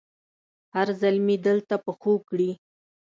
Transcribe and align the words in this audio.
هر 0.75 0.87
زلمي 1.01 1.35
دلته 1.47 1.75
پښو 1.85 2.13
کړي 2.27 2.51